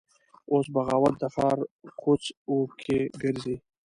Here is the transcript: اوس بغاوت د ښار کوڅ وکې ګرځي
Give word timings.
اوس 0.51 0.65
بغاوت 0.73 1.15
د 1.21 1.23
ښار 1.35 1.57
کوڅ 2.01 2.23
وکې 2.57 2.99
ګرځي 3.21 3.55